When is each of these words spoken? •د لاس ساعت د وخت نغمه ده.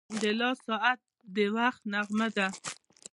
•د 0.21 0.23
لاس 0.39 0.57
ساعت 0.67 0.99
د 1.35 1.37
وخت 1.55 1.81
نغمه 1.93 2.27
ده. 2.37 2.47